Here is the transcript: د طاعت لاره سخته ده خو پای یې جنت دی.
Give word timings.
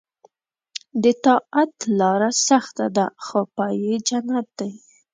د 1.03 1.05
طاعت 1.25 1.73
لاره 1.99 2.31
سخته 2.47 2.85
ده 2.95 3.05
خو 3.25 3.39
پای 3.55 3.75
یې 3.85 3.95
جنت 4.07 4.47
دی. 4.59 4.71